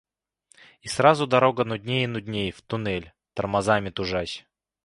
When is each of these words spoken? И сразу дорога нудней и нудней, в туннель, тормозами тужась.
И 0.81 0.87
сразу 0.87 1.27
дорога 1.27 1.63
нудней 1.63 2.05
и 2.05 2.07
нудней, 2.07 2.49
в 2.49 2.63
туннель, 2.63 3.13
тормозами 3.35 3.91
тужась. 3.91 4.47